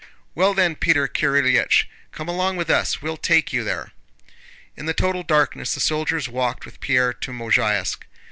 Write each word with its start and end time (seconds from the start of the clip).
"Well 0.33 0.55
then, 0.55 0.75
Peter 0.75 1.07
Kirílych, 1.07 1.85
come 2.11 2.27
along 2.27 2.57
with 2.57 2.71
us, 2.71 3.03
we'll 3.03 3.17
take 3.17 3.53
you 3.53 3.63
there." 3.63 3.91
In 4.75 4.87
the 4.87 4.95
total 4.95 5.21
darkness 5.21 5.75
the 5.75 5.79
soldiers 5.79 6.27
walked 6.27 6.65
with 6.65 6.79
Pierre 6.79 7.13
to 7.13 7.31
Mozháysk. 7.31 8.05